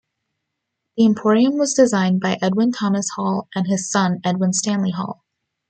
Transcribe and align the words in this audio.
The 0.97 1.05
emporium 1.05 1.59
was 1.59 1.75
designed 1.75 2.21
by 2.21 2.39
Edwin 2.41 2.71
Thomas 2.71 3.07
Hall 3.11 3.47
and 3.53 3.67
his 3.67 3.87
son, 3.91 4.19
Edwin 4.23 4.51
Stanley 4.51 4.89
Hall. 4.89 5.23